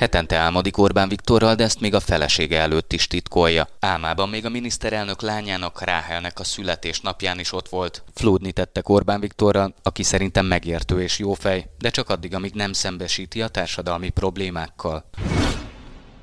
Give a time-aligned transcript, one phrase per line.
[0.00, 3.68] Hetente álmodik Orbán Viktorral, de ezt még a felesége előtt is titkolja.
[3.80, 8.02] Álmában még a miniszterelnök lányának, Ráhelnek a születésnapján is ott volt.
[8.14, 12.72] Flódni tettek Orbán Viktorral, aki szerintem megértő és jó fej, de csak addig, amíg nem
[12.72, 15.04] szembesíti a társadalmi problémákkal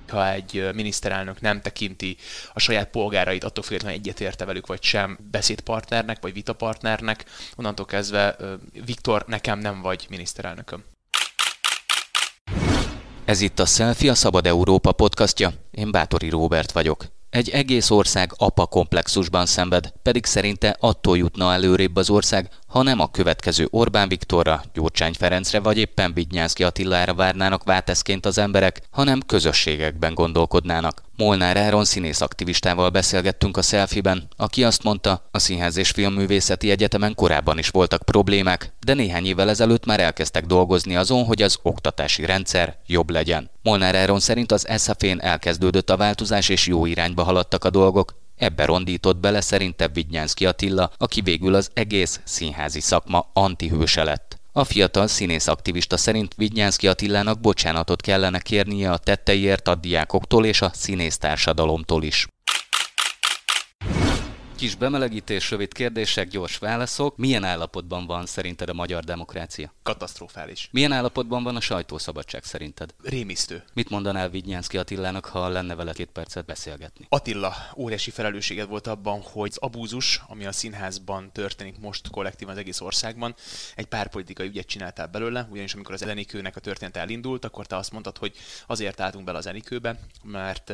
[0.07, 2.17] ha egy miniszterelnök nem tekinti
[2.53, 7.25] a saját polgárait, attól függetlenül egyetérte velük vagy sem beszédpartnernek vagy vitapartnernek,
[7.55, 8.35] onnantól kezdve
[8.85, 10.84] Viktor, nekem nem vagy miniszterelnököm.
[13.27, 15.54] Ez itt a Selfie, a Szabad Európa podcastja.
[15.72, 17.05] Én Bátori Róbert vagyok.
[17.30, 22.99] Egy egész ország apa komplexusban szenved, pedig szerinte attól jutna előrébb az ország, ha nem
[22.99, 29.21] a következő Orbán Viktorra, Gyurcsány Ferencre vagy éppen Vidnyánszki Attilára várnának válteszként az emberek, hanem
[29.26, 31.03] közösségekben gondolkodnának.
[31.17, 37.16] Molnár Áron színész aktivistával beszélgettünk a selfie aki azt mondta, a Színház és Filmművészeti Egyetemen
[37.16, 42.26] korábban is voltak problémák, de néhány évvel ezelőtt már elkezdtek dolgozni azon, hogy az oktatási
[42.26, 43.49] rendszer jobb legyen.
[43.63, 48.66] Molnár Áron szerint az SZF-én elkezdődött a változás és jó irányba haladtak a dolgok, Ebbe
[48.66, 54.40] rondított bele szerinte Vidnyánszki Attila, aki végül az egész színházi szakma antihőse lett.
[54.52, 60.62] A fiatal színész aktivista szerint Vidnyánszki Attilának bocsánatot kellene kérnie a tetteiért a diákoktól és
[60.62, 62.27] a színész társadalomtól is.
[64.58, 67.18] Kis bemelegítés, rövid kérdések, gyors válaszok.
[67.18, 69.74] Milyen állapotban van szerinted a magyar demokrácia?
[69.84, 70.69] Katasztrofális.
[70.72, 72.94] Milyen állapotban van a sajtószabadság szerinted?
[73.03, 73.63] Rémisztő.
[73.74, 77.06] Mit mondanál Vidnyánszki Attilának, ha lenne vele két percet beszélgetni?
[77.09, 82.59] Attila, óriási felelősséged volt abban, hogy az abúzus, ami a színházban történik most kollektívan az
[82.59, 83.35] egész országban,
[83.75, 87.75] egy pár politikai ügyet csináltál belőle, ugyanis amikor az Enikőnek a történet elindult, akkor te
[87.75, 88.35] azt mondtad, hogy
[88.68, 90.74] azért álltunk bele az Enikőbe, mert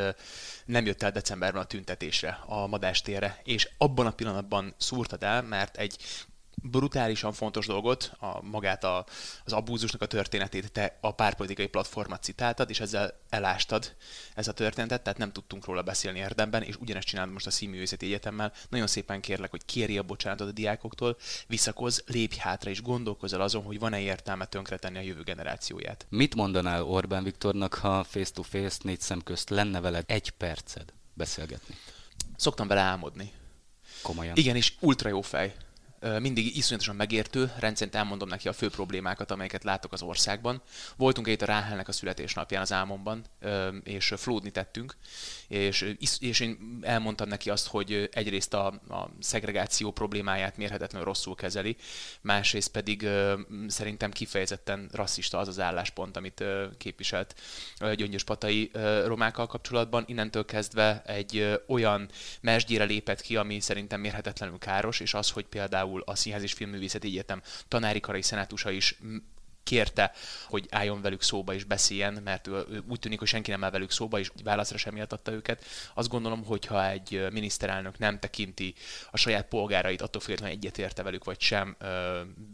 [0.65, 5.77] nem jött el decemberben a tüntetésre, a Madástérre, és abban a pillanatban szúrtad el, mert
[5.77, 5.97] egy
[6.55, 9.05] brutálisan fontos dolgot, a, magát a,
[9.45, 13.95] az abúzusnak a történetét te a párpolitikai platformat citáltad, és ezzel elástad
[14.35, 18.05] ez a történetet, tehát nem tudtunk róla beszélni érdemben, és ugyanezt csinálod most a Színművészeti
[18.05, 18.53] Egyetemmel.
[18.69, 21.17] Nagyon szépen kérlek, hogy kérje a bocsánatot a diákoktól,
[21.47, 26.05] visszakozz, lépj hátra, és gondolkozz el azon, hogy van-e értelme tönkretenni a jövő generációját.
[26.09, 31.75] Mit mondanál Orbán Viktornak, ha face-to-face négy szem közt lenne veled egy perced beszélgetni?
[32.35, 33.31] Szoktam vele álmodni
[34.03, 34.35] Komolyan.
[34.35, 35.53] Igen, és ultra jó fej
[36.19, 40.61] mindig iszonyatosan megértő, rendszerint elmondom neki a fő problémákat, amelyeket látok az országban.
[40.95, 43.25] Voltunk itt a Ráhelnek a születésnapján az álmomban,
[43.83, 44.95] és flódni tettünk,
[45.47, 51.75] és, és én elmondtam neki azt, hogy egyrészt a, a szegregáció problémáját mérhetetlenül rosszul kezeli,
[52.21, 53.07] másrészt pedig
[53.67, 56.43] szerintem kifejezetten rasszista az az álláspont, amit
[56.77, 57.35] képviselt
[57.95, 58.71] Gyöngyös Patai
[59.05, 60.03] romákkal kapcsolatban.
[60.07, 62.09] Innentől kezdve egy olyan
[62.41, 66.53] mesdjére lépett ki, ami szerintem mérhetetlenül káros, és az, hogy például például a Színház és
[66.53, 68.99] Filmművészeti Egyetem tanári karai szenátusa is
[69.63, 70.11] kérte,
[70.47, 72.49] hogy álljon velük szóba és beszéljen, mert
[72.87, 75.65] úgy tűnik, hogy senki nem áll velük szóba, és válaszra sem adta őket.
[75.93, 78.73] Azt gondolom, hogy ha egy miniszterelnök nem tekinti
[79.11, 81.77] a saját polgárait, attól függetlenül egyetérte velük vagy sem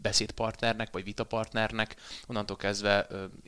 [0.02, 1.96] beszédpartnernek vagy vitapartnernek,
[2.26, 3.06] onnantól kezdve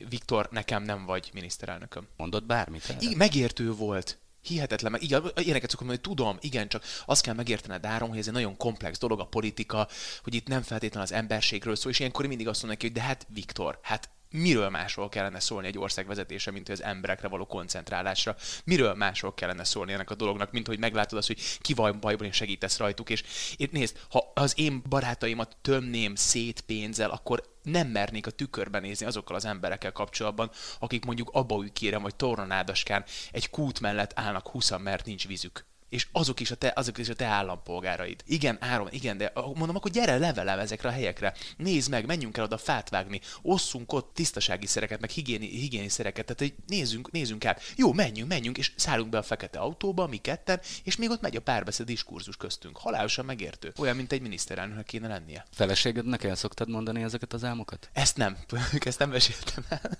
[0.09, 2.07] Viktor, nekem nem vagy miniszterelnököm.
[2.17, 2.95] Mondott bármit?
[2.99, 7.33] Igen, megértő volt hihetetlen, meg igen, ilyeneket szoktam mondani, hogy tudom, igen, csak azt kell
[7.33, 9.87] megértened Áron, hogy ez egy nagyon komplex dolog a politika,
[10.23, 13.07] hogy itt nem feltétlenül az emberségről szól, és ilyenkor mindig azt mondom neki, hogy de
[13.07, 17.45] hát Viktor, hát miről másról kellene szólni egy ország vezetése, mint hogy az emberekre való
[17.45, 18.35] koncentrálásra.
[18.63, 22.27] Miről másról kellene szólni ennek a dolognak, mint hogy meglátod azt, hogy ki van bajban
[22.27, 23.09] és segítesz rajtuk.
[23.09, 23.23] És
[23.57, 29.05] én nézd, ha az én barátaimat tömném szét pénzzel, akkor nem mernék a tükörben nézni
[29.05, 35.05] azokkal az emberekkel kapcsolatban, akik mondjuk abbaükkérem vagy tornanádaskán egy kút mellett állnak huszan, mert
[35.05, 38.23] nincs vízük és azok is a te, azok is a te állampolgáraid.
[38.25, 41.33] Igen, Áron, igen, de mondom, akkor gyere levelem ezekre a helyekre.
[41.57, 46.25] Nézd meg, menjünk el oda fát vágni, osszunk ott tisztasági szereket, meg higiéni, higiéni szereket,
[46.25, 47.61] tehát hogy nézzünk, nézzünk át.
[47.75, 51.35] Jó, menjünk, menjünk, és szállunk be a fekete autóba, mi ketten, és még ott megy
[51.35, 52.77] a párbeszéd diskurzus köztünk.
[52.77, 53.73] Halálosan megértő.
[53.77, 55.45] Olyan, mint egy miniszterelnöknek kéne lennie.
[55.51, 57.89] Feleségednek el szoktad mondani ezeket az álmokat?
[57.93, 58.37] Ezt nem,
[58.85, 59.97] ezt nem meséltem el.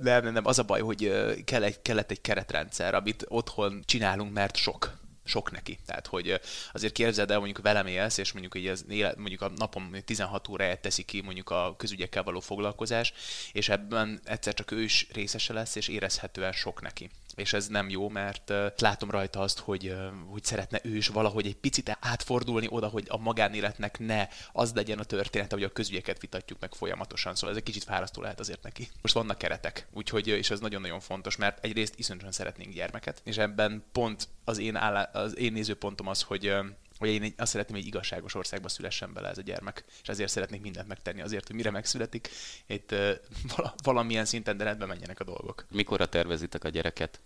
[0.00, 1.12] nem, nem, nem, az a baj, hogy
[1.44, 5.78] kell egy, kellett egy keretrendszer, amit otthon csinálunk, mert sok sok neki.
[5.86, 6.40] Tehát, hogy
[6.72, 10.48] azért képzeld el, mondjuk velem élsz, és mondjuk, hogy ez élet, mondjuk a napom 16
[10.48, 13.12] óráját teszi ki mondjuk a közügyekkel való foglalkozás,
[13.52, 17.88] és ebben egyszer csak ő is részese lesz, és érezhetően sok neki és ez nem
[17.88, 19.94] jó, mert látom rajta azt, hogy,
[20.30, 24.98] hogy szeretne ő is valahogy egy picit átfordulni oda, hogy a magánéletnek ne az legyen
[24.98, 28.62] a története, hogy a közügyeket vitatjuk meg folyamatosan, szóval ez egy kicsit fárasztó lehet azért
[28.62, 28.88] neki.
[29.02, 33.84] Most vannak keretek, úgyhogy, és ez nagyon-nagyon fontos, mert egyrészt iszonyatosan szeretnénk gyermeket, és ebben
[33.92, 36.54] pont az én, állá, az én nézőpontom az, hogy
[36.98, 40.60] hogy én azt szeretném, hogy igazságos országba szülessen bele ez a gyermek, és ezért szeretnék
[40.60, 42.28] mindent megtenni azért, hogy mire megszületik,
[42.66, 42.94] itt
[43.82, 45.66] valamilyen szinten, de rendben menjenek a dolgok.
[45.70, 47.20] Mikorra tervezitek a gyereket?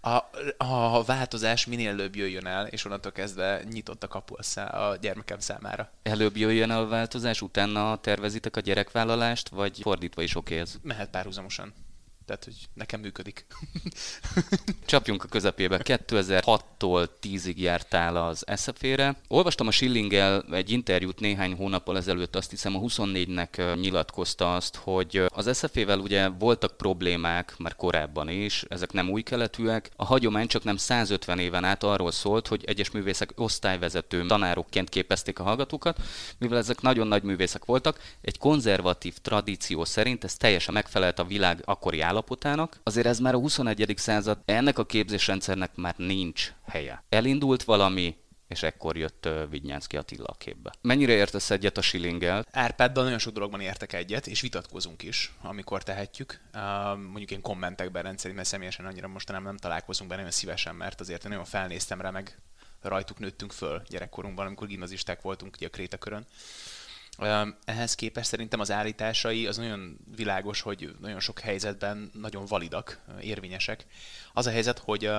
[0.00, 0.16] A,
[0.56, 4.96] a változás minél előbb jöjjön el, és onnantól kezdve nyitott a kapu a, szá, a
[4.96, 5.90] gyermekem számára.
[6.02, 10.74] Előbb jöjjön el a változás, utána tervezitek a gyerekvállalást, vagy fordítva is oké ez?
[10.82, 11.74] Mehet párhuzamosan.
[12.28, 13.46] Tehát, hogy nekem működik.
[14.86, 15.80] Csapjunk a közepébe.
[15.84, 19.20] 2006-tól 10-ig jártál az SZF-re.
[19.28, 25.24] Olvastam a Schillinggel egy interjút néhány hónappal ezelőtt, azt hiszem a 24-nek nyilatkozta azt, hogy
[25.28, 29.90] az SZF-vel ugye voltak problémák már korábban is, ezek nem új keletűek.
[29.96, 35.38] A hagyomány csak nem 150 éven át arról szólt, hogy egyes művészek osztályvezető tanárokként képezték
[35.38, 36.00] a hallgatókat,
[36.38, 41.62] mivel ezek nagyon nagy művészek voltak, egy konzervatív tradíció szerint ez teljesen megfelelt a világ
[41.64, 43.94] akkori állapotában, állapotának, azért ez már a 21.
[43.96, 47.04] század, ennek a képzésrendszernek már nincs helye.
[47.08, 48.16] Elindult valami,
[48.48, 50.72] és ekkor jött Vignyánszki Attila a képbe.
[50.80, 52.44] Mennyire értesz egyet a Schillinggel?
[52.52, 56.40] Árpáddal nagyon sok dologban értek egyet, és vitatkozunk is, amikor tehetjük.
[56.96, 61.24] Mondjuk én kommentekben rendszerint, mert személyesen annyira mostanában nem találkozunk be nagyon szívesen, mert azért
[61.24, 62.38] én nagyon felnéztem rá, meg
[62.82, 66.26] rajtuk nőttünk föl gyerekkorunkban, amikor gimnazisták voltunk ugye a Krétakörön.
[67.64, 73.86] Ehhez képest szerintem az állításai az nagyon világos, hogy nagyon sok helyzetben nagyon validak, érvényesek.
[74.32, 75.10] Az a helyzet, hogy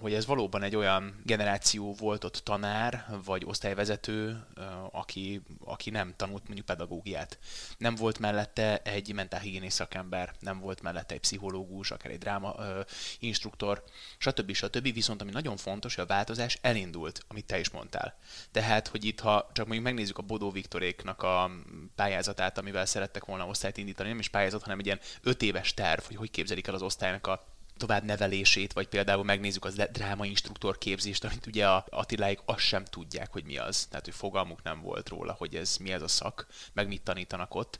[0.00, 4.46] hogy ez valóban egy olyan generáció volt ott tanár, vagy osztályvezető,
[4.90, 7.38] aki, aki nem tanult mondjuk pedagógiát.
[7.78, 12.80] Nem volt mellette egy mentálhigiénész szakember, nem volt mellette egy pszichológus, akár egy dráma ö,
[13.18, 13.82] instruktor,
[14.18, 14.52] stb.
[14.52, 14.92] stb.
[14.92, 18.18] Viszont ami nagyon fontos, hogy a változás elindult, amit te is mondtál.
[18.50, 21.50] Tehát, hogy itt, ha csak mondjuk megnézzük a Bodó Viktoréknak a
[21.94, 26.02] pályázatát, amivel szerettek volna osztályt indítani, nem is pályázat, hanem egy ilyen öt éves terv,
[26.04, 27.51] hogy hogy képzelik el az osztálynak a
[27.82, 32.84] tovább nevelését, vagy például megnézzük az dráma instruktor képzést, amit ugye a Attiláik azt sem
[32.84, 33.86] tudják, hogy mi az.
[33.86, 37.54] Tehát, hogy fogalmuk nem volt róla, hogy ez mi ez a szak, meg mit tanítanak
[37.54, 37.78] ott.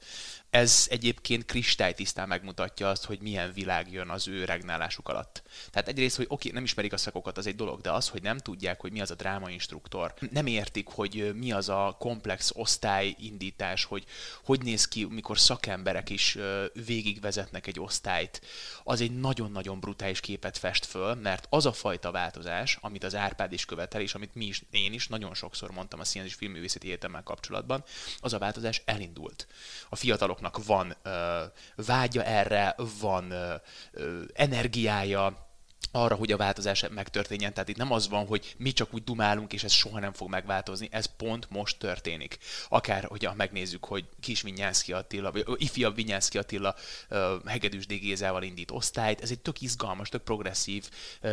[0.52, 5.42] Ez egyébként kristálytisztán megmutatja azt, hogy milyen világ jön az ő regnálásuk alatt.
[5.70, 8.38] Tehát egyrészt, hogy oké, nem ismerik a szakokat, az egy dolog, de az, hogy nem
[8.38, 14.04] tudják, hogy mi az a drámainstruktor, nem értik, hogy mi az a komplex osztályindítás, hogy
[14.44, 16.38] hogy néz ki, mikor szakemberek is
[16.86, 18.40] végigvezetnek egy osztályt,
[18.84, 23.52] az egy nagyon-nagyon brutális képet fest föl, mert az a fajta változás, amit az Árpád
[23.52, 27.22] is követel, és amit mi is, én is nagyon sokszor mondtam a Színes Filmművészeti Egyetemmel
[27.22, 27.84] kapcsolatban,
[28.20, 29.46] az a változás elindult.
[29.88, 30.96] A fiatalok fiataloknak van
[31.76, 33.32] vágya erre, van
[34.32, 35.50] energiája,
[35.90, 37.52] arra, hogy a változás megtörténjen.
[37.52, 40.28] Tehát itt nem az van, hogy mi csak úgy dumálunk, és ez soha nem fog
[40.28, 42.38] megváltozni, ez pont most történik.
[42.68, 46.74] Akár, hogy megnézzük, hogy Kis Vinyánszki Attila, vagy ifjabb Vinyánszki Attila
[47.46, 50.90] Hegedűs Dégézával indít osztályt, ez egy tök izgalmas, tök progresszív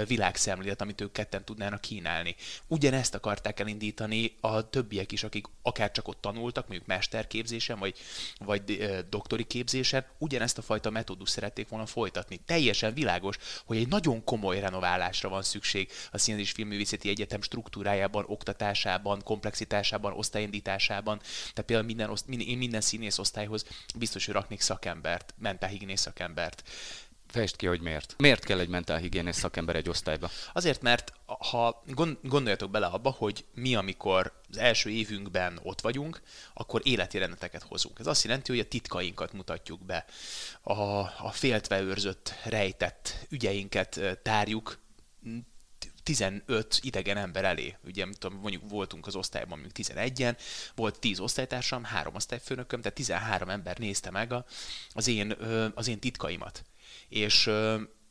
[0.07, 2.35] világszemlélet, amit ők ketten tudnának kínálni.
[2.67, 7.97] Ugyanezt akarták elindítani a többiek is, akik akár csak ott tanultak, mondjuk mesterképzésen, vagy,
[8.37, 12.39] vagy doktori képzésen, ugyanezt a fajta metódus szerették volna folytatni.
[12.45, 17.41] Teljesen világos, hogy egy nagyon komoly komoly renoválásra van szükség a Színes és Filmművészeti Egyetem
[17.41, 21.17] struktúrájában, oktatásában, komplexitásában, osztályindításában.
[21.19, 23.65] Tehát például minden, oszt, minden színész osztályhoz
[23.95, 26.63] biztos, hogy raknék szakembert, mentálhigiénész szakembert.
[27.31, 28.15] Fejtsd ki, hogy miért.
[28.17, 30.29] Miért kell egy mentálhigiénész szakember egy osztályba?
[30.53, 31.83] Azért, mert ha
[32.21, 36.21] gondoljatok bele abba, hogy mi, amikor az első évünkben ott vagyunk,
[36.53, 37.99] akkor életi rendeteket hozunk.
[37.99, 40.05] Ez azt jelenti, hogy a titkainkat mutatjuk be,
[40.61, 44.79] a, a féltve őrzött, rejtett ügyeinket tárjuk
[46.03, 47.75] 15 idegen ember elé.
[47.83, 48.05] Ugye
[48.41, 50.37] mondjuk voltunk az osztályban mondjuk 11-en,
[50.75, 54.45] volt 10 osztálytársam, három osztályfőnököm, tehát 13 ember nézte meg a,
[54.91, 55.31] az, én,
[55.75, 56.63] az én titkaimat.
[57.09, 57.47] És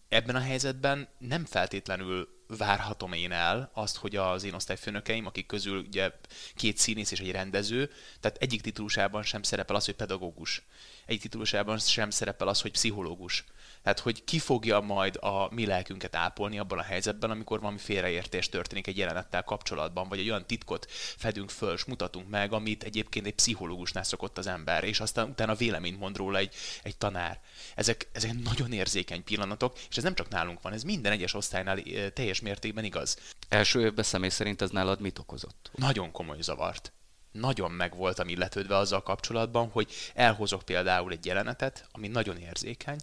[0.08, 5.78] ebben a helyzetben nem feltétlenül várhatom én el azt, hogy az én osztályfőnökeim, akik közül
[5.78, 6.10] ugye
[6.54, 7.90] két színész és egy rendező,
[8.20, 10.62] tehát egyik titulusában sem szerepel az, hogy pedagógus.
[11.06, 13.44] Egyik titulusában sem szerepel az, hogy pszichológus.
[13.82, 18.48] Tehát, hogy ki fogja majd a mi lelkünket ápolni abban a helyzetben, amikor valami félreértés
[18.48, 20.86] történik egy jelenettel kapcsolatban, vagy egy olyan titkot
[21.16, 25.54] fedünk föl, és mutatunk meg, amit egyébként egy pszichológusnál szokott az ember, és aztán utána
[25.54, 27.40] véleményt mond róla egy, egy tanár.
[27.74, 31.78] Ezek, ezek nagyon érzékeny pillanatok, és ez nem csak nálunk van, ez minden egyes osztálynál
[31.78, 33.16] eh, teljes mértékben igaz.
[33.48, 35.70] Első évben személy szerint ez nálad mit okozott?
[35.74, 36.92] Nagyon komoly zavart
[37.32, 42.98] nagyon meg voltam illetődve azzal kapcsolatban, hogy elhozok például egy jelenetet, ami nagyon érzékeny,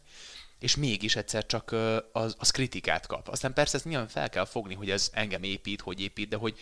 [0.60, 1.75] és mégis egyszer csak
[2.12, 3.27] az, az kritikát kap.
[3.27, 6.60] Aztán persze ezt nyilván fel kell fogni, hogy ez engem épít, hogy épít, de hogy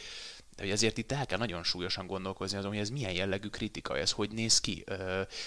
[0.55, 3.97] De hogy azért itt el kell nagyon súlyosan gondolkozni azon, hogy ez milyen jellegű kritika,
[3.97, 4.83] ez hogy néz ki,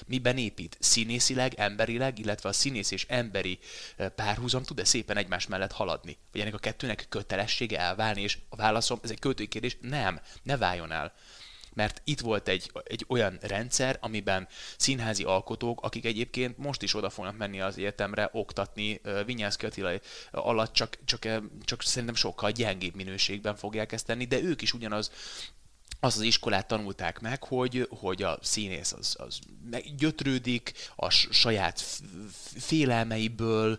[0.07, 3.59] miben épít, színészileg, emberileg, illetve a színész és emberi
[4.15, 6.17] párhuzam tud-e szépen egymás mellett haladni?
[6.33, 10.57] Vagy ennek a kettőnek kötelessége elválni, és a válaszom, ez egy költői kérdés, nem, ne
[10.57, 11.15] váljon el
[11.77, 17.11] mert itt volt egy, egy olyan rendszer, amiben színházi alkotók, akik egyébként most is oda
[17.11, 19.91] fognak menni az egyetemre oktatni Vinyánszki Attila
[20.31, 21.27] alatt, csak, csak,
[21.65, 25.11] csak szerintem sokkal gyengébb minőségben fogják ezt tenni, de ők is ugyanaz
[26.01, 29.39] az az iskolát tanulták meg, hogy, hogy a színész az, az
[29.97, 31.81] gyötrődik a saját
[32.57, 33.79] félelmeiből,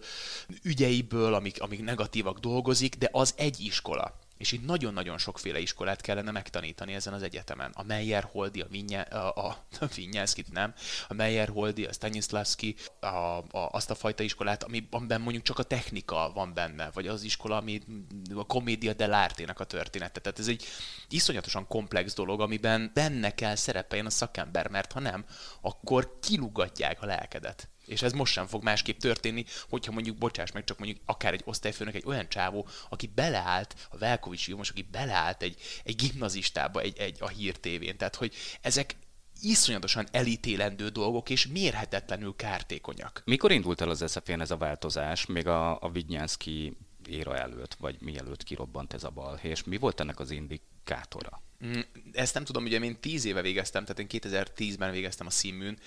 [0.63, 4.20] ügyeiből, amik, amik negatívak dolgozik, de az egy iskola.
[4.38, 7.72] És itt nagyon-nagyon sokféle iskolát kellene megtanítani ezen az egyetemen.
[7.74, 10.74] A Meyerholdi, a, Vinya, a, a, a Vinyánszkit nem,
[11.08, 16.32] a Meyerholdi, a Stanislavski, a, a, azt a fajta iskolát, amiben mondjuk csak a technika
[16.34, 17.82] van benne, vagy az iskola, ami
[18.36, 20.20] a komédia dell'arte a története.
[20.20, 20.65] Tehát ez egy
[21.10, 25.25] iszonyatosan komplex dolog, amiben benne kell szerepeljen a szakember, mert ha nem,
[25.62, 27.70] akkor kilugatják a lelkedet.
[27.88, 31.41] És ez most sem fog másképp történni, hogyha mondjuk, bocsáss meg, csak mondjuk akár egy
[31.46, 36.98] osztályfőnök, egy olyan csávó, aki beleállt, a Velkovics most aki beleállt egy, egy gimnazistába egy,
[36.98, 37.98] egy, a hírtévén.
[37.98, 38.96] Tehát, hogy ezek
[39.41, 43.22] iszonyatosan elítélendő dolgok, és mérhetetlenül kártékonyak.
[43.25, 46.77] Mikor indult el az eszefén ez a változás, még a, a Vidnyánszki
[47.10, 51.41] éra előtt, vagy mielőtt kirobbant ez a balhé, és mi volt ennek az indikátora?
[51.66, 51.80] Mm,
[52.12, 55.80] ezt nem tudom, ugye én 10 éve végeztem, tehát én 2010-ben végeztem a színműn,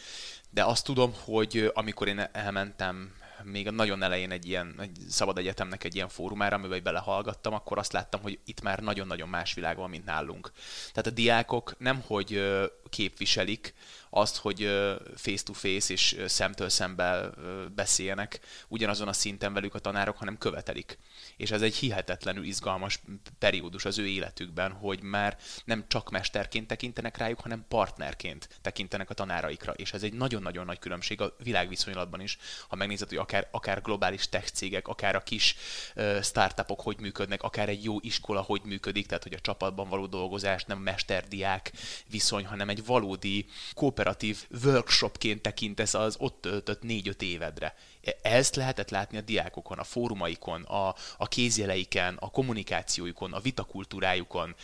[0.51, 3.13] de azt tudom, hogy amikor én elmentem
[3.45, 7.79] még a nagyon elején egy ilyen egy szabad egyetemnek egy ilyen fórumára, amiben belehallgattam, akkor
[7.79, 10.53] azt láttam, hogy itt már nagyon-nagyon más világ van, mint nálunk.
[10.89, 13.75] Tehát a diákok nem hogy képviselik
[14.11, 14.71] azt, hogy
[15.17, 17.31] face-to-face és szemtől szembe
[17.75, 20.99] beszéljenek ugyanazon a szinten velük a tanárok, hanem követelik.
[21.37, 23.01] És ez egy hihetetlenül izgalmas
[23.39, 29.15] periódus az ő életükben, hogy már nem csak mesterként tekintenek rájuk, hanem partnerként tekintenek a
[29.15, 29.73] tanáraikra.
[29.73, 34.29] És ez egy nagyon-nagyon nagy különbség a világviszonylatban is, ha megnézed, hogy akár, akár globális
[34.29, 35.57] tech cégek, akár a kis
[35.97, 40.07] uh, startupok hogy működnek, akár egy jó iskola hogy működik, tehát hogy a csapatban való
[40.07, 41.73] dolgozás nem mesterdiák
[42.07, 47.75] viszony, hanem egy valódi kooperatív workshopként tekintesz az ott töltött négy-öt évedre.
[48.03, 54.55] E, ezt lehetett látni a diákokon, a fórumaikon, a, a kézjeleiken, a kommunikációjukon, a vitakultúrájukon,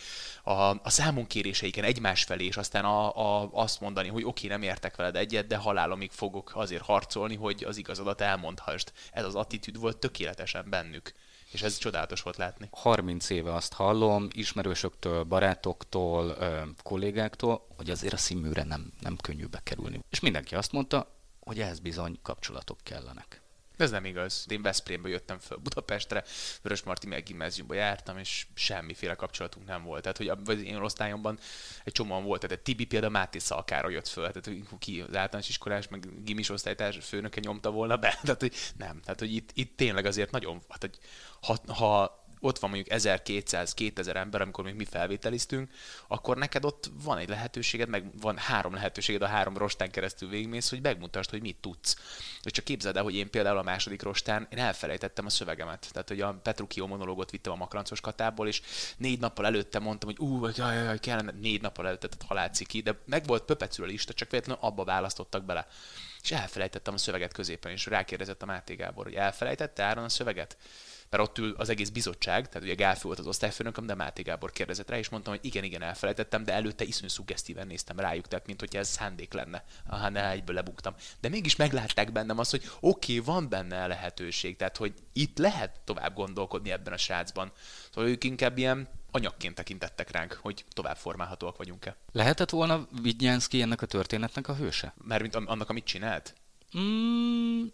[0.43, 4.95] a, a számonkéréseiken egymás felé, és aztán a, a, azt mondani, hogy oké, nem értek
[4.95, 8.91] veled egyet, de halálomig fogok azért harcolni, hogy az igazadat elmondhassd.
[9.11, 11.13] Ez az attitűd volt tökéletesen bennük.
[11.51, 12.69] És ez csodálatos volt látni.
[12.71, 16.37] 30 éve azt hallom, ismerősöktől, barátoktól,
[16.83, 20.03] kollégáktól, hogy azért a színműre nem, nem könnyű bekerülni.
[20.09, 23.41] És mindenki azt mondta, hogy ehhez bizony kapcsolatok kellenek.
[23.77, 24.45] Ez nem igaz.
[24.49, 26.23] Én Veszprémből jöttem föl Budapestre,
[26.61, 30.01] Vörös Marti meg gimnáziumba jártam, és semmiféle kapcsolatunk nem volt.
[30.01, 31.39] Tehát, hogy az én osztályomban
[31.83, 35.87] egy csomóan volt, tehát Tibi például Máté Szalkára jött föl, tehát ki az általános iskolás,
[35.87, 39.01] meg gimis osztálytárs főnöke nyomta volna be, tehát, hogy nem.
[39.01, 40.97] Tehát, hogy itt, itt tényleg azért nagyon, hát, hogy
[41.41, 45.71] ha, ha ott van mondjuk 1200-2000 ember, amikor még mi felvételiztünk,
[46.07, 50.69] akkor neked ott van egy lehetőséged, meg van három lehetőséged a három rostán keresztül végigmész,
[50.69, 51.95] hogy megmutasd, hogy mit tudsz.
[52.43, 55.87] És csak képzeld el, hogy én például a második rostán én elfelejtettem a szövegemet.
[55.91, 58.61] Tehát, hogy a Petruchio monológot vittem a makrancos katából, és
[58.97, 62.65] négy nappal előtte mondtam, hogy ú, jaj, jaj, jaj, kellene négy nappal előtte, tehát halálci
[62.65, 65.67] ki, de meg volt pöpecül a lista, csak véletlenül abba választottak bele.
[66.21, 70.57] És elfelejtettem a szöveget középen, és rákérdezett a Máté Gábor, hogy elfelejtette Áron a szöveget?
[71.09, 74.51] Mert ott ül az egész bizottság, tehát ugye Gálfi volt az osztályfőnököm, de Máté Gábor
[74.51, 78.45] kérdezett rá, és mondtam, hogy igen, igen, elfelejtettem, de előtte iszonyú szuggesztíven néztem rájuk, tehát
[78.47, 79.63] mint hogyha ez szándék lenne.
[79.87, 80.95] Aha, ne, egyből lebuktam.
[81.19, 85.79] De mégis meglátták bennem azt, hogy oké, okay, van benne lehetőség, tehát hogy itt lehet
[85.83, 87.51] tovább gondolkodni ebben a srácban.
[87.93, 91.95] Szóval ők inkább ilyen anyagként tekintettek ránk, hogy tovább formálhatóak vagyunk-e.
[92.11, 94.93] Lehetett volna Vidnyánszki ennek a történetnek a hőse?
[95.03, 96.35] Mert mint annak, amit csinált?
[96.77, 97.65] Mm,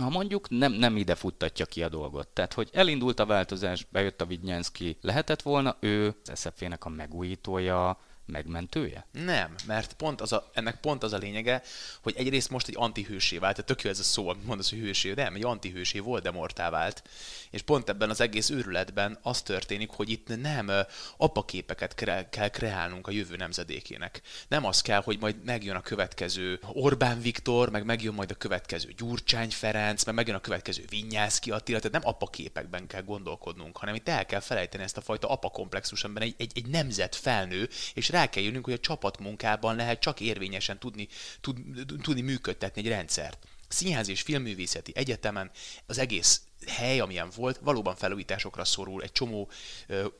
[0.00, 2.28] ha mondjuk nem, nem ide futtatja ki a dolgot.
[2.28, 7.98] Tehát, hogy elindult a változás, bejött a Vidnyánszki, lehetett volna ő az SZF-nek a megújítója,
[8.26, 9.06] megmentője?
[9.12, 11.62] Nem, mert pont az a, ennek pont az a lényege,
[12.02, 14.78] hogy egyrészt most egy antihősé vált, tehát tök jó ez a szó, amit mondasz, hogy
[14.78, 17.02] hősé, de nem, egy antihősé Voldemortá vált,
[17.50, 20.70] és pont ebben az egész őrületben az történik, hogy itt nem
[21.16, 24.20] apaképeket kre- kell kreálnunk a jövő nemzedékének.
[24.48, 28.92] Nem az kell, hogy majd megjön a következő Orbán Viktor, meg megjön majd a következő
[28.96, 34.08] Gyurcsány Ferenc, meg megjön a következő Vinyászki Attila, tehát nem apaképekben kell gondolkodnunk, hanem itt
[34.08, 38.30] el kell felejteni ezt a fajta apakomplexus, amiben egy, egy, egy nemzet felnő, és rá
[38.30, 41.08] kell jönnünk, hogy a csapatmunkában lehet csak érvényesen tudni,
[41.40, 41.56] tud,
[42.02, 43.46] tudni működtetni egy rendszert.
[43.68, 45.50] Színház és Filmművészeti Egyetemen
[45.86, 49.50] az egész hely, amilyen volt, valóban felújításokra szorul, egy csomó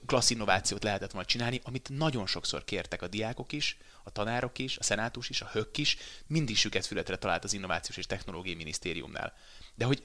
[0.07, 4.77] klassz innovációt lehetett volna csinálni, amit nagyon sokszor kértek a diákok is, a tanárok is,
[4.77, 5.97] a szenátus is, a hök is,
[6.27, 9.33] mindig süket fületre talált az Innovációs és Technológiai Minisztériumnál.
[9.75, 10.03] De hogy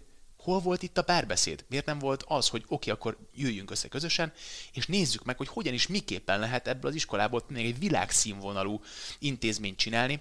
[0.47, 1.65] hol volt itt a párbeszéd?
[1.69, 4.33] Miért nem volt az, hogy oké, okay, akkor jöjjünk össze közösen,
[4.73, 8.81] és nézzük meg, hogy hogyan is miképpen lehet ebből az iskolából még egy világszínvonalú
[9.19, 10.19] intézményt csinálni,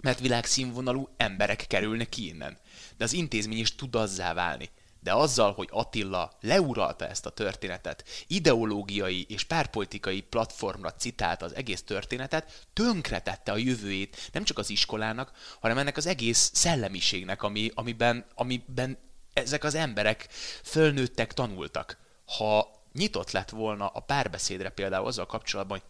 [0.00, 2.58] mert világszínvonalú emberek kerülnek ki innen.
[2.96, 4.70] De az intézmény is tud azzá válni.
[5.02, 11.82] De azzal, hogy Attila leuralta ezt a történetet, ideológiai és párpolitikai platformra citálta az egész
[11.82, 18.24] történetet, tönkretette a jövőjét nem csak az iskolának, hanem ennek az egész szellemiségnek, ami, amiben,
[18.34, 18.98] amiben
[19.32, 20.28] ezek az emberek
[20.64, 21.98] fölnőttek, tanultak.
[22.24, 25.88] Ha nyitott lett volna a párbeszédre például azzal kapcsolatban, hogy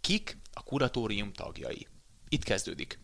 [0.00, 1.86] kik a kuratórium tagjai.
[2.28, 2.98] Itt kezdődik.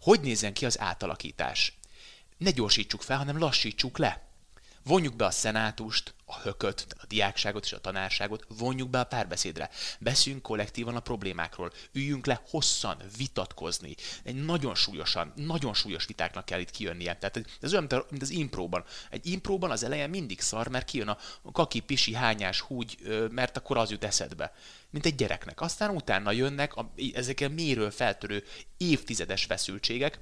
[0.00, 1.78] Hogy nézzen ki az átalakítás?
[2.36, 4.31] Ne gyorsítsuk fel, hanem lassítsuk le.
[4.84, 9.70] Vonjuk be a szenátust, a hököt, a diákságot és a tanárságot, vonjuk be a párbeszédre.
[10.00, 13.94] Beszéljünk kollektívan a problémákról, üljünk le hosszan, vitatkozni.
[14.22, 17.16] Egy nagyon súlyosan, nagyon súlyos vitáknak kell itt kijönnie.
[17.16, 18.84] Tehát ez olyan, mint az impróban.
[19.10, 21.18] Egy impróban az eleje mindig szar, mert kijön a
[21.52, 22.98] kaki, pisi, hányás, húgy,
[23.30, 24.52] mert akkor az jut eszedbe.
[24.90, 25.60] Mint egy gyereknek.
[25.60, 28.44] Aztán utána jönnek a, ezek a méről feltörő
[28.76, 30.18] évtizedes feszültségek,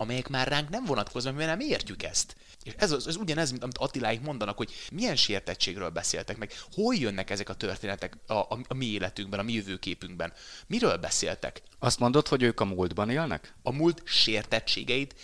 [0.00, 2.36] amelyek már ránk nem vonatkoznak, mert nem értjük ezt.
[2.62, 7.30] És ez, ez ugyanez, mint amit Attiláik mondanak, hogy milyen sértettségről beszéltek meg, hol jönnek
[7.30, 10.32] ezek a történetek a, a, a mi életünkben, a mi jövőképünkben.
[10.66, 11.62] Miről beszéltek?
[11.78, 13.54] Azt mondod, hogy ők a múltban élnek?
[13.62, 15.14] A múlt sértettségeit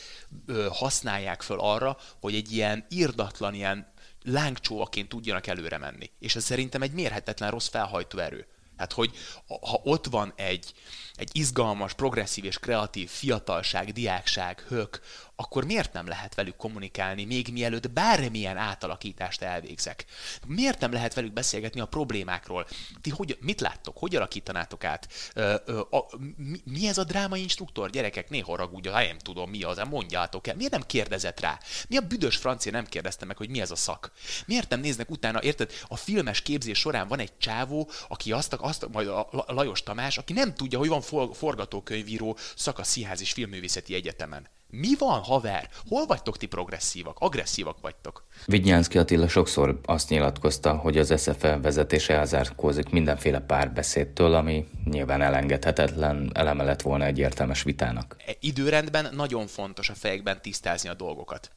[0.47, 3.93] ö, használják föl arra, hogy egy ilyen irdatlan, ilyen
[4.23, 6.11] lángcsóvaként tudjanak előre menni.
[6.19, 8.47] És ez szerintem egy mérhetetlen rossz felhajtó erő.
[8.77, 9.17] Hát, hogy
[9.47, 10.73] ha ott van egy,
[11.15, 15.01] egy izgalmas, progresszív és kreatív fiatalság, diákság, hök,
[15.37, 20.05] akkor miért nem lehet velük kommunikálni, még mielőtt bármilyen átalakítást elvégzek?
[20.47, 22.67] Miért nem lehet velük beszélgetni a problémákról?
[23.01, 23.99] Ti hogy, mit láttok?
[23.99, 25.09] Hogy alakítanátok át?
[25.35, 27.91] Ö, ö, a, mi, mi ez a dráma instruktor?
[27.91, 30.55] Gyerekek, néha haragudja, ha nem tudom, mi az, mondjátok el.
[30.55, 31.59] Miért nem kérdezett rá?
[31.89, 34.13] Mi a büdös francia nem kérdezte meg, hogy mi ez a szak?
[34.47, 35.73] Miért nem néznek utána, érted?
[35.89, 40.33] A filmes képzés során van egy csávó, aki azt, azt majd a Lajos Tamás, aki
[40.33, 44.56] nem tudja, hogy van forgatókönyvíró szak a Színház és Filmművészeti Egyetemen.
[44.71, 45.69] Mi van, haver?
[45.89, 47.17] Hol vagytok ti progresszívak?
[47.19, 48.27] Agresszívak vagytok?
[48.47, 56.31] Vignyánszki Attila sokszor azt nyilatkozta, hogy az SFL vezetése elzárkózik mindenféle párbeszédtől, ami nyilván elengedhetetlen
[56.35, 58.17] eleme lett volna egy értelmes vitának.
[58.27, 61.51] E időrendben nagyon fontos a fejekben tisztázni a dolgokat.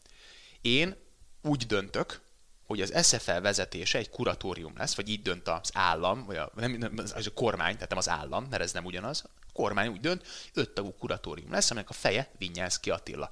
[0.62, 0.96] Én
[1.42, 2.22] úgy döntök,
[2.70, 6.72] hogy az SFL vezetése egy kuratórium lesz, vagy így dönt az állam, vagy a, nem,
[6.72, 10.00] nem, az a kormány, tehát nem az állam, mert ez nem ugyanaz, a kormány úgy
[10.00, 13.32] dönt, öt tagú kuratórium lesz, aminek a feje Vinyánszki Attila.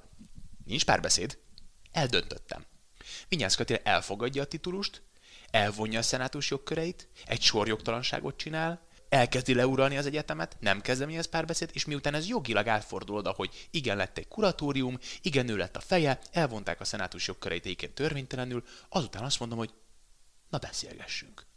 [0.64, 1.38] Nincs párbeszéd,
[1.92, 2.64] eldöntöttem.
[3.28, 5.02] Vinyánszki Attila elfogadja a titulust,
[5.50, 11.70] elvonja a szenátus jogköreit, egy sor jogtalanságot csinál, elkezdi leuralni az egyetemet, nem kezdeményez párbeszéd,
[11.72, 15.80] és miután ez jogilag átfordul oda, hogy igen lett egy kuratórium, igen ő lett a
[15.80, 19.72] feje, elvonták a szenátus jogköreit egyébként törvénytelenül, azután azt mondom, hogy
[20.50, 21.47] na beszélgessünk.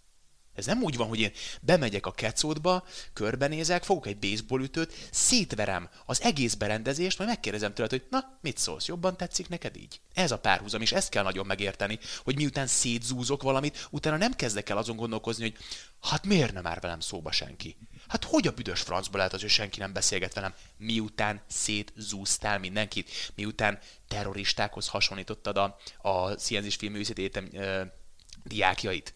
[0.56, 6.22] Ez nem úgy van, hogy én bemegyek a kecódba, körbenézek, fogok egy baseballütőt, szétverem az
[6.22, 10.02] egész berendezést, majd megkérdezem tőled, hogy na, mit szólsz, jobban tetszik neked így?
[10.14, 14.70] Ez a párhuzam, és ezt kell nagyon megérteni, hogy miután szétzúzok valamit, utána nem kezdek
[14.70, 15.58] el azon gondolkozni, hogy
[16.02, 17.78] hát miért nem már velem szóba senki?
[18.08, 23.10] Hát hogy a büdös francba lehet az, hogy senki nem beszélget velem, miután szétzúztál mindenkit,
[23.36, 27.50] miután terroristákhoz hasonlítottad a, a Sciences Filmművészeti Egyetem
[28.44, 29.14] diákjait?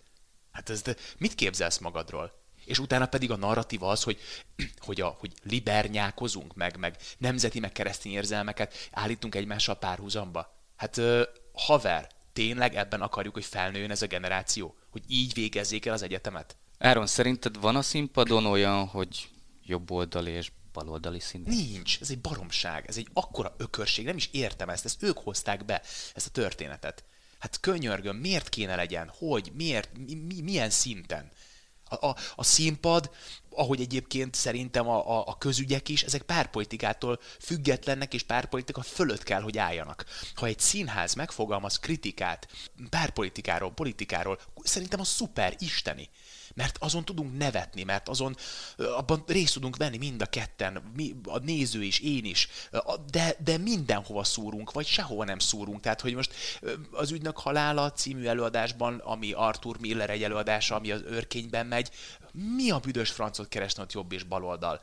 [0.56, 2.32] Hát ez, de mit képzelsz magadról?
[2.66, 4.20] És utána pedig a narratíva az, hogy,
[4.78, 10.60] hogy, a, hogy libernyákozunk meg, meg nemzeti, meg keresztény érzelmeket állítunk egymással párhuzamba.
[10.76, 11.02] Hát
[11.54, 14.76] haver, tényleg ebben akarjuk, hogy felnőjön ez a generáció?
[14.90, 16.56] Hogy így végezzék el az egyetemet?
[16.78, 19.30] Áron, szerinted van a színpadon olyan, hogy
[19.64, 21.72] jobboldali és baloldali színész?
[21.72, 25.66] Nincs, ez egy baromság, ez egy akkora ökörség, nem is értem ezt, ezt ők hozták
[25.66, 25.82] be,
[26.14, 27.04] ezt a történetet.
[27.46, 29.12] Hát könyörgöm, miért kéne legyen?
[29.18, 29.52] Hogy?
[29.54, 29.90] Miért?
[29.98, 31.32] Mi, mi, milyen szinten?
[31.90, 33.12] A, a, a színpad,
[33.50, 39.42] ahogy egyébként szerintem a, a, a közügyek is, ezek párpolitikától függetlennek és párpolitika fölött kell,
[39.42, 40.06] hogy álljanak.
[40.36, 42.48] Ha egy színház megfogalmaz kritikát
[42.90, 46.10] párpolitikáról, politikáról, szerintem a szuper, isteni
[46.56, 48.36] mert azon tudunk nevetni, mert azon
[48.78, 52.48] abban részt tudunk venni mind a ketten, mi, a néző is, én is,
[53.12, 55.80] de, de mindenhova szúrunk, vagy sehova nem szúrunk.
[55.80, 56.34] Tehát, hogy most
[56.92, 61.90] az ügynök halála című előadásban, ami Arthur Miller egy előadása, ami az őrkényben megy,
[62.32, 64.82] mi a büdös francot keresne ott jobb és baloldal?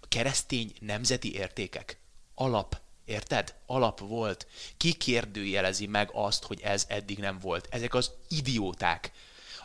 [0.00, 1.98] A keresztény nemzeti értékek,
[2.34, 3.54] alap Érted?
[3.66, 4.46] Alap volt.
[4.76, 7.68] Ki kérdőjelezi meg azt, hogy ez eddig nem volt?
[7.70, 9.12] Ezek az idióták.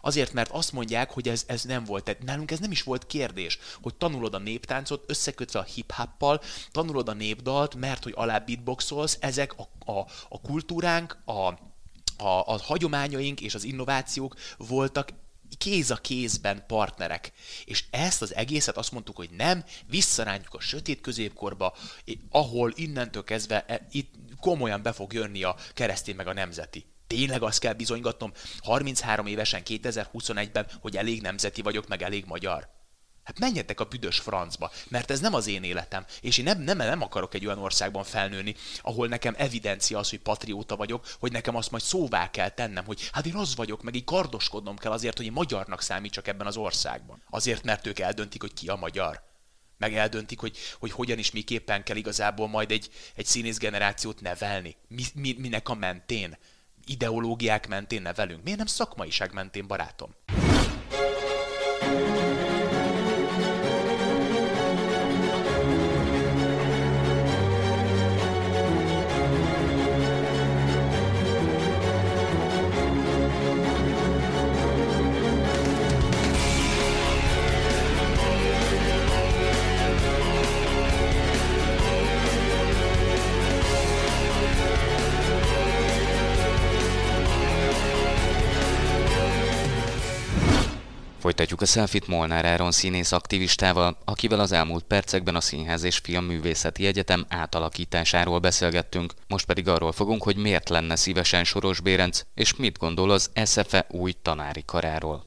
[0.02, 2.04] Azért, mert azt mondják, hogy ez, ez nem volt.
[2.04, 7.10] Tehát nálunk ez nem is volt kérdés, hogy tanulod a néptáncot összekötve a hip-hoppal, tanulod
[7.10, 13.42] a népdalt, mert hogy alá beatboxolsz, ezek a, a, a kultúránk, a, a, a hagyományaink
[13.42, 15.10] és az innovációk voltak
[15.58, 17.32] kéz a kézben partnerek.
[17.66, 21.76] És ezt az egészet azt mondtuk, hogy nem, visszarántjuk a sötét középkorba,
[22.30, 26.86] ahol innentől kezdve e, itt komolyan be fog jönni a keresztény meg a nemzeti.
[27.12, 32.70] Tényleg azt kell bizonygatnom 33 évesen 2021-ben, hogy elég nemzeti vagyok, meg elég magyar.
[33.24, 36.78] Hát menjetek a büdös francba, mert ez nem az én életem, és én nem, nem,
[36.78, 41.56] nem akarok egy olyan országban felnőni, ahol nekem evidencia az, hogy patrióta vagyok, hogy nekem
[41.56, 45.18] azt majd szóvá kell tennem, hogy hát én az vagyok, meg így kardoskodnom kell azért,
[45.18, 47.24] hogy én magyarnak számítsak ebben az országban.
[47.30, 49.24] Azért, mert ők eldöntik, hogy ki a magyar.
[49.78, 54.76] Meg eldöntik, hogy, hogy hogyan is miképpen kell igazából majd egy, egy színész generációt nevelni.
[54.88, 56.38] Mi, mi, minek a mentén?
[56.86, 58.44] Ideológiák mentén nevelünk.
[58.44, 60.10] Miért nem szakmaiság mentén, barátom?
[91.22, 96.86] Folytatjuk a selfit Molnár Áron színész aktivistával, akivel az elmúlt percekben a Színház és Filmművészeti
[96.86, 99.14] Egyetem átalakításáról beszélgettünk.
[99.28, 103.86] Most pedig arról fogunk, hogy miért lenne szívesen Soros Bérenc, és mit gondol az SFE
[103.90, 105.24] új tanári karáról.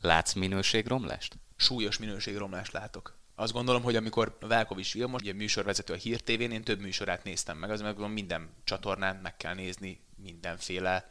[0.00, 1.38] Látsz minőségromlást?
[1.56, 3.16] Súlyos minőségromlást látok.
[3.34, 7.56] Azt gondolom, hogy amikor Velkovics Vilmos, ugye műsorvezető a Hír TV-n, én több műsorát néztem
[7.56, 11.10] meg, az meg minden csatornán meg kell nézni mindenféle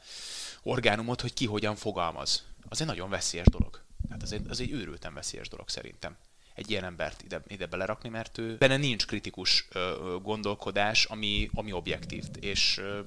[0.63, 3.81] orgánumot, hogy ki hogyan fogalmaz az egy nagyon veszélyes dolog.
[4.07, 6.17] Tehát az egy, az egy őrülten veszélyes dolog szerintem
[6.53, 11.71] egy ilyen embert ide, ide belerakni, mert ő benne nincs kritikus ö, gondolkodás, ami, ami
[11.71, 12.99] objektív, és ö,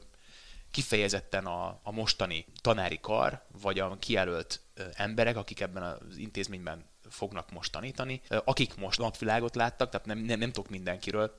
[0.71, 6.85] kifejezetten a, a mostani tanári kar, vagy a kijelölt ö, emberek, akik ebben az intézményben
[7.09, 11.37] fognak most tanítani, ö, akik most napvilágot láttak, tehát nem, nem, nem tudok mindenkiről,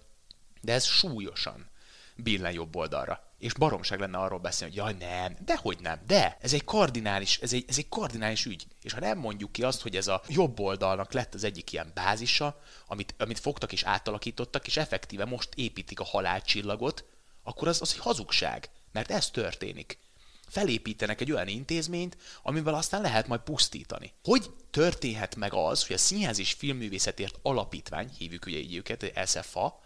[0.61, 1.69] de ez súlyosan
[2.15, 3.23] billen jobb oldalra.
[3.38, 7.38] És baromság lenne arról beszélni, hogy jaj nem, de hogy nem, de ez egy kardinális,
[7.38, 8.67] ez egy, ez egy kardinális ügy.
[8.82, 11.91] És ha nem mondjuk ki azt, hogy ez a jobb oldalnak lett az egyik ilyen
[11.93, 17.06] bázisa, amit, amit fogtak és átalakítottak, és effektíve most építik a halálcsillagot,
[17.43, 18.69] akkor az, az egy hazugság.
[18.91, 19.99] Mert ez történik.
[20.47, 24.13] Felépítenek egy olyan intézményt, amivel aztán lehet majd pusztítani.
[24.23, 29.80] Hogy történhet meg az, hogy a Színház és Filmművészetért Alapítvány, hívjuk ugye így őket, SFA,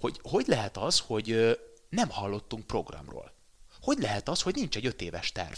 [0.00, 1.58] hogy hogy lehet az, hogy
[1.92, 3.32] nem hallottunk programról.
[3.80, 5.56] Hogy lehet az, hogy nincs egy öt éves terv?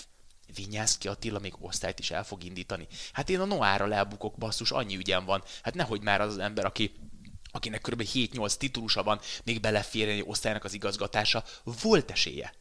[0.55, 2.87] Vinyászki Attila még osztályt is el fog indítani.
[3.13, 5.43] Hát én a Noára elbukok, basszus, annyi ügyem van.
[5.63, 6.95] Hát nehogy már az az ember, aki
[7.51, 8.03] akinek kb.
[8.03, 11.45] 7-8 titulusa van, még beleférjen egy osztálynak az igazgatása,
[11.83, 12.55] volt esélye.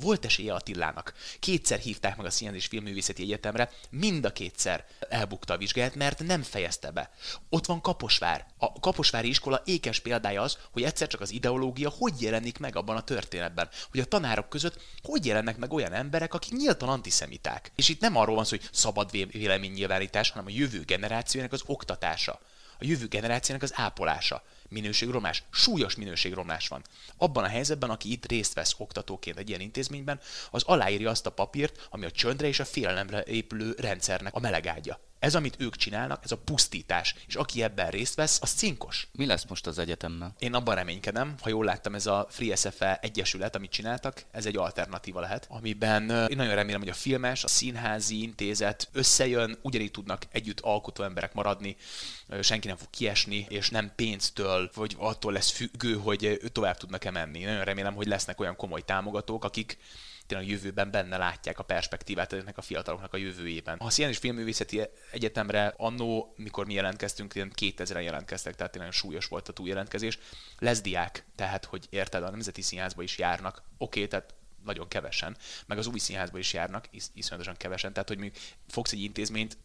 [0.00, 1.14] Volt esélye Attilának.
[1.40, 6.18] Kétszer hívták meg a Színház és Filmművészeti Egyetemre, mind a kétszer elbukta a vizsgáját, mert
[6.18, 7.10] nem fejezte be.
[7.48, 8.46] Ott van Kaposvár.
[8.58, 12.96] A Kaposvári iskola ékes példája az, hogy egyszer csak az ideológia hogy jelenik meg abban
[12.96, 17.72] a történetben, hogy a tanárok között hogy jelennek meg olyan emberek, akik nyíltan antiszemiták.
[17.74, 22.40] És itt nem arról van szó, hogy szabad véleménynyilvánítás, hanem a jövő generációjának az oktatása
[22.80, 24.42] a jövő generációnak az ápolása.
[24.68, 26.82] Minőségromlás, súlyos minőségromlás van.
[27.16, 31.32] Abban a helyzetben, aki itt részt vesz oktatóként egy ilyen intézményben, az aláírja azt a
[31.32, 35.00] papírt, ami a csöndre és a félelemre épülő rendszernek a melegágya.
[35.18, 39.08] Ez, amit ők csinálnak, ez a pusztítás, és aki ebben részt vesz, az cinkos.
[39.12, 40.34] Mi lesz most az egyetemmel?
[40.38, 44.56] Én abban reménykedem, ha jól láttam, ez a Free SFE egyesület, amit csináltak, ez egy
[44.56, 50.22] alternatíva lehet, amiben én nagyon remélem, hogy a filmes, a színházi intézet összejön, ugyanígy tudnak
[50.30, 51.76] együtt alkotó emberek maradni,
[52.40, 57.44] senki nem fog kiesni, és nem pénztől, vagy attól lesz függő, hogy tovább tudnak-e menni.
[57.44, 59.78] Nagyon remélem, hogy lesznek olyan komoly támogatók, akik
[60.28, 63.78] tényleg a jövőben benne látják a perspektívát ezeknek a fiataloknak a jövőjében.
[63.78, 64.80] Ha Szín és Filmművészeti
[65.12, 70.18] Egyetemre annó, mikor mi jelentkeztünk, ilyen 2000-en jelentkeztek, tehát tényleg súlyos volt a túljelentkezés.
[70.58, 73.56] Lesz diák, tehát hogy érted, a Nemzeti Színházba is járnak.
[73.56, 74.34] Oké, okay, tehát
[74.68, 78.92] nagyon kevesen, meg az új színházba is járnak, is, iszonyatosan kevesen, tehát hogy mondjuk fogsz
[78.92, 79.56] egy intézményt,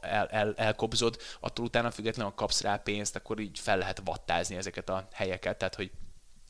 [0.00, 4.88] el, el, elkobzod, attól utána függetlenül kapsz rá pénzt, akkor így fel lehet vattázni ezeket
[4.88, 5.90] a helyeket, tehát hogy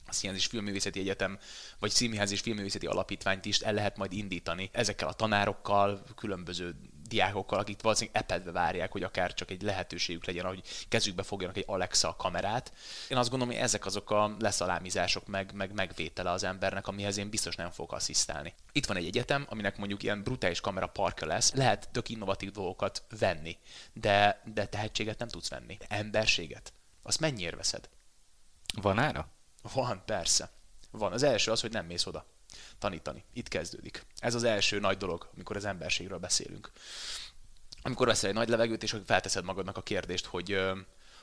[0.06, 1.38] a Színház és Filmművészeti Egyetem,
[1.78, 6.74] vagy Színház és Filmművészeti Alapítványt is el lehet majd indítani ezekkel a tanárokkal, különböző
[7.12, 11.64] diákokkal, akik valószínűleg epedve várják, hogy akár csak egy lehetőségük legyen, hogy kezükbe fogjanak egy
[11.66, 12.72] Alexa kamerát.
[13.08, 17.30] Én azt gondolom, hogy ezek azok a leszalámizások, meg, meg megvétele az embernek, amihez én
[17.30, 18.54] biztos nem fogok asszisztálni.
[18.72, 23.02] Itt van egy egyetem, aminek mondjuk ilyen brutális kamera parka lesz, lehet tök innovatív dolgokat
[23.18, 23.58] venni,
[23.92, 25.78] de, de tehetséget nem tudsz venni.
[25.88, 26.72] Emberséget.
[27.02, 27.88] Azt mennyiért veszed?
[28.80, 29.28] Van ára?
[29.74, 30.50] Van, persze.
[30.90, 31.12] Van.
[31.12, 32.31] Az első az, hogy nem mész oda
[32.78, 33.24] tanítani.
[33.32, 34.06] Itt kezdődik.
[34.18, 36.70] Ez az első nagy dolog, amikor az emberségről beszélünk.
[37.82, 40.58] Amikor veszel egy nagy levegőt, és felteszed magadnak a kérdést, hogy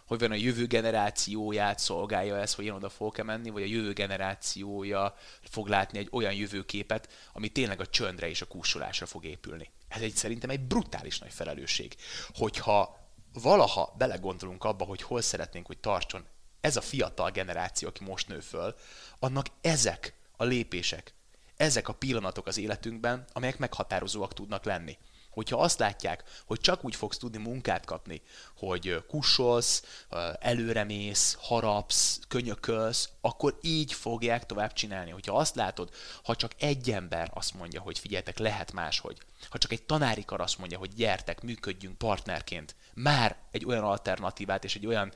[0.10, 3.94] hogy van a jövő generációját szolgálja ez, hogy én oda fogok-e menni, vagy a jövő
[3.94, 9.72] generációja fog látni egy olyan jövőképet, ami tényleg a csöndre és a kúsolásra fog épülni.
[9.88, 11.96] Ez egy szerintem egy brutális nagy felelősség.
[12.34, 12.98] Hogyha
[13.34, 16.26] valaha belegondolunk abba, hogy hol szeretnénk, hogy tartson
[16.62, 18.76] ez a fiatal generáció, aki most nő föl,
[19.20, 21.14] annak ezek a lépések,
[21.60, 24.98] ezek a pillanatok az életünkben, amelyek meghatározóak tudnak lenni.
[25.30, 28.22] Hogyha azt látják, hogy csak úgy fogsz tudni munkát kapni,
[28.58, 30.04] hogy kussolsz,
[30.40, 35.12] előremész, harapsz, könyökölsz, akkor így fogják tovább csinálni.
[35.12, 35.90] Hogyha azt látod,
[36.24, 39.18] ha csak egy ember azt mondja, hogy figyeljetek, lehet máshogy,
[39.50, 44.64] ha csak egy tanári kar azt mondja, hogy gyertek, működjünk partnerként, már egy olyan alternatívát
[44.64, 45.14] és egy olyan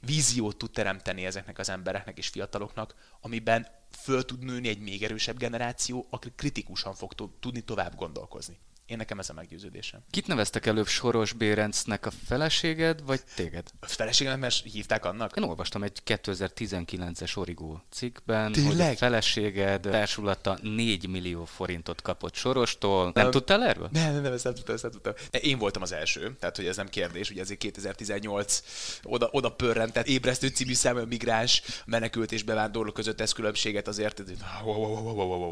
[0.00, 5.38] víziót tud teremteni ezeknek az embereknek és fiataloknak, amiben föl tud nőni egy még erősebb
[5.38, 8.58] generáció, aki kritikusan fog tudni tovább gondolkozni.
[8.90, 10.00] Én nekem ez a meggyőződésem.
[10.10, 13.66] Kit neveztek előbb Soros Bérencnek a feleséged, vagy téged?
[13.80, 15.36] A feleségemet, mert hívták annak?
[15.36, 18.76] Én olvastam egy 2019-es Origó cikkben, Tényleg?
[18.76, 23.02] hogy a feleséged társulatta 4 millió forintot kapott Sorostól.
[23.02, 23.88] Nem, nem tudtál erről?
[23.92, 25.12] Nem, nem, nem, ezt nem tudtam, ezt nem tudtam.
[25.30, 28.62] Én voltam az első, tehát hogy ez nem kérdés, ugye ezért 2018
[29.02, 34.22] oda, oda pörrentett ébresztő című számú migráns menekült és bevándorló között ez különbséget azért,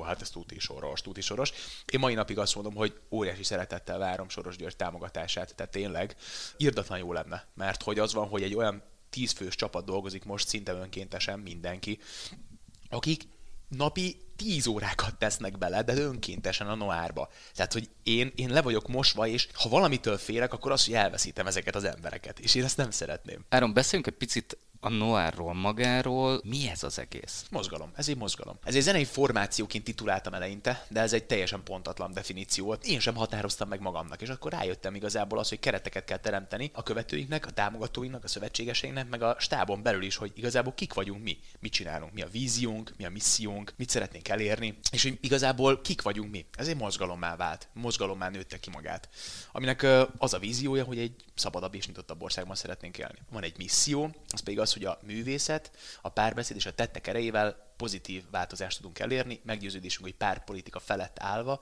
[0.06, 1.52] hát ez tuti soros, tuti soros.
[1.92, 5.54] Én mai napig azt mondom, hogy óriási szeretettel várom Soros György támogatását.
[5.54, 6.16] Tehát tényleg
[6.56, 10.72] írdatlan jó lenne, mert hogy az van, hogy egy olyan tízfős csapat dolgozik most szinte
[10.72, 11.98] önkéntesen mindenki,
[12.90, 13.22] akik
[13.68, 17.28] napi 10 órákat tesznek bele, de önkéntesen a Noárba.
[17.54, 21.46] Tehát, hogy én, én le vagyok mosva, és ha valamitől félek, akkor az, hogy elveszítem
[21.46, 22.38] ezeket az embereket.
[22.38, 23.44] És én ezt nem szeretném.
[23.48, 26.40] Áron, beszéljünk egy picit a noárról magáról.
[26.44, 27.44] Mi ez az egész?
[27.50, 27.90] Mozgalom.
[27.94, 28.58] Ez egy mozgalom.
[28.64, 32.86] Ez egy zenei formációként tituláltam eleinte, de ez egy teljesen pontatlan definíció volt.
[32.86, 36.82] Én sem határoztam meg magamnak, és akkor rájöttem igazából az, hogy kereteket kell teremteni a
[36.82, 41.38] követőinknek, a támogatóinknak, a szövetségeseinknek, meg a stábon belül is, hogy igazából kik vagyunk mi,
[41.60, 46.02] mit csinálunk, mi a víziónk, mi a missziónk, mit szeretnénk elérni, és hogy igazából kik
[46.02, 46.46] vagyunk mi.
[46.56, 49.08] Ez egy mozgalommá vált, mozgalommá nőtte ki magát.
[49.52, 49.86] Aminek
[50.18, 53.18] az a víziója, hogy egy szabadabb és nyitottabb országban szeretnénk élni.
[53.30, 55.70] Van egy misszió, az pedig az, hogy a művészet,
[56.02, 61.60] a párbeszéd és a tettek erejével pozitív változást tudunk elérni, meggyőződésünk, hogy pártpolitika felett állva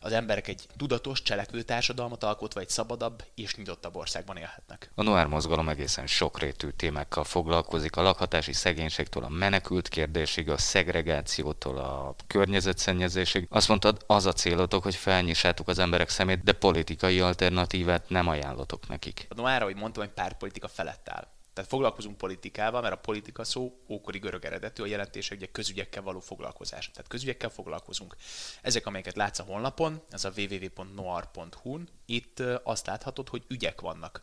[0.00, 4.90] az emberek egy tudatos, cselekvő társadalmat alkotva egy szabadabb és nyitottabb országban élhetnek.
[4.94, 11.78] A Noir mozgalom egészen sokrétű témákkal foglalkozik, a lakhatási szegénységtől a menekült kérdésig, a szegregációtól
[11.78, 13.46] a környezetszennyezésig.
[13.50, 18.88] Azt mondtad, az a célotok, hogy felnyissátok az emberek szemét, de politikai alternatívát nem ajánlotok
[18.88, 19.26] nekik.
[19.28, 21.28] A Noir, ahogy mondtam, hogy pártpolitika felett áll.
[21.58, 26.20] Tehát foglalkozunk politikával, mert a politika szó ókori görög eredetű, a jelentése ugye közügyekkel való
[26.20, 26.90] foglalkozás.
[26.90, 28.16] Tehát közügyekkel foglalkozunk.
[28.62, 34.22] Ezek, amelyeket látsz a honlapon, ez a www.noar.hu, itt azt láthatod, hogy ügyek vannak.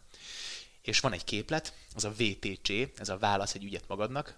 [0.81, 2.69] És van egy képlet, az a VTC,
[2.99, 4.37] ez a válasz egy ügyet magadnak,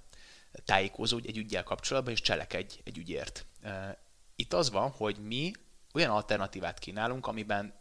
[0.66, 3.46] tájékozódj egy ügyel kapcsolatban, és cselekedj egy ügyért.
[4.36, 5.52] Itt az van, hogy mi
[5.94, 7.74] olyan alternatívát kínálunk, amiben,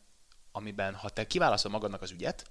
[0.53, 2.51] amiben ha te kiválaszol magadnak az ügyet,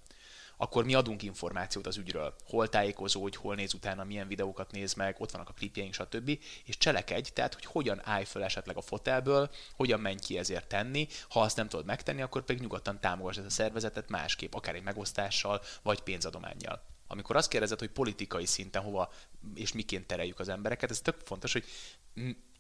[0.58, 2.36] akkor mi adunk információt az ügyről.
[2.48, 6.40] Hol tájékozódj, hol néz utána, milyen videókat néz meg, ott vannak a klipjeink, stb.
[6.66, 11.08] És cselekedj, tehát hogy hogyan állj föl esetleg a fotelből, hogyan menj ki ezért tenni,
[11.30, 14.84] ha azt nem tudod megtenni, akkor pedig nyugodtan támogass ezt a szervezetet másképp, akár egy
[14.84, 16.82] megosztással, vagy pénzadományjal.
[17.08, 19.12] Amikor azt kérdezed, hogy politikai szinten hova
[19.56, 21.66] és miként tereljük az embereket, ez tök fontos, hogy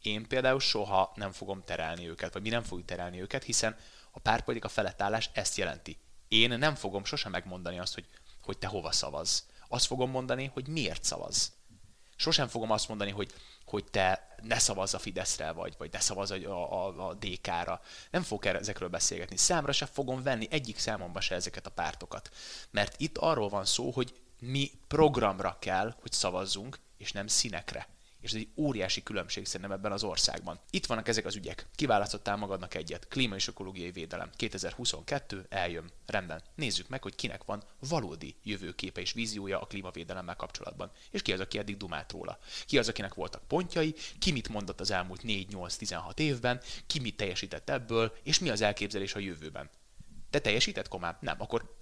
[0.01, 3.75] én például soha nem fogom terelni őket, vagy mi nem fogjuk terelni őket, hiszen
[4.11, 8.05] a pártpolitika felett állás ezt jelenti én nem fogom sosem megmondani azt, hogy,
[8.41, 9.45] hogy te hova szavaz.
[9.67, 11.53] Azt fogom mondani, hogy miért szavaz.
[12.15, 13.33] Sosem fogom azt mondani, hogy,
[13.65, 17.81] hogy te ne szavazz a Fideszre, vagy, vagy ne szavazz a, a, a DK-ra.
[18.11, 19.37] Nem fogok ezekről beszélgetni.
[19.37, 22.29] Számra se fogom venni egyik számomba se ezeket a pártokat.
[22.71, 27.94] Mert itt arról van szó, hogy mi programra kell, hogy szavazzunk, és nem színekre
[28.25, 30.59] és ez egy óriási különbség szerintem ebben az országban.
[30.69, 31.65] Itt vannak ezek az ügyek.
[31.75, 33.07] Kiválasztottál magadnak egyet.
[33.07, 34.29] Klíma és ökológiai védelem.
[34.35, 35.91] 2022 eljön.
[36.05, 36.41] Rendben.
[36.55, 40.91] Nézzük meg, hogy kinek van valódi jövőképe és víziója a klímavédelemmel kapcsolatban.
[41.11, 42.39] És ki az, aki eddig dumált róla.
[42.65, 47.69] Ki az, akinek voltak pontjai, ki mit mondott az elmúlt 4-8-16 évben, ki mit teljesített
[47.69, 49.69] ebből, és mi az elképzelés a jövőben
[50.29, 51.17] Te teljesíted, komám?
[51.19, 51.35] Nem.
[51.41, 51.75] Akkor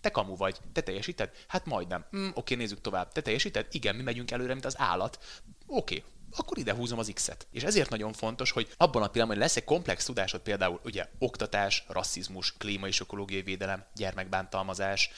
[0.00, 0.58] te kamu vagy.
[0.72, 1.30] Te teljesíted?
[1.46, 2.04] Hát majdnem.
[2.16, 3.12] Mm, oké, nézzük tovább.
[3.12, 3.66] Te teljesíted?
[3.70, 5.42] Igen, mi megyünk előre, mint az állat.
[5.72, 6.04] Oké,
[6.36, 7.46] akkor ide húzom az X-et.
[7.50, 11.08] És ezért nagyon fontos, hogy abban a pillanatban, hogy lesz egy komplex tudásod, például ugye
[11.18, 15.10] oktatás, rasszizmus, klíma és ökológiai védelem, gyermekbántalmazás,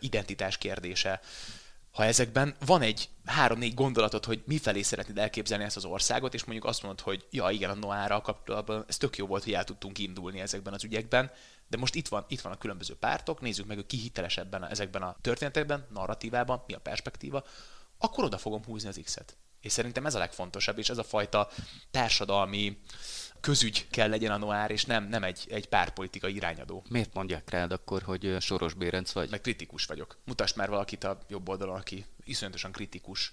[0.00, 1.20] identitás kérdése,
[1.90, 6.66] ha ezekben van egy három-négy gondolatot, hogy mifelé szeretnéd elképzelni ezt az országot, és mondjuk
[6.66, 9.98] azt mondod, hogy ja, igen, a Noára kapcsolatban ez tök jó volt, hogy el tudtunk
[9.98, 11.30] indulni ezekben az ügyekben,
[11.68, 14.62] de most itt van, itt van a különböző pártok, nézzük meg, hogy ki hiteles ebben
[14.62, 17.44] a, ezekben a történetekben, narratívában, mi a perspektíva,
[17.98, 19.36] akkor oda fogom húzni az X-et.
[19.66, 21.48] És szerintem ez a legfontosabb, és ez a fajta
[21.90, 22.78] társadalmi
[23.40, 26.84] közügy kell legyen a Noár, és nem, nem egy, egy párpolitikai irányadó.
[26.88, 29.30] Miért mondják rád akkor, hogy Soros Bérenc vagy?
[29.30, 30.18] Meg kritikus vagyok.
[30.24, 33.32] Mutas már valakit a jobb oldalon, aki iszonyatosan kritikus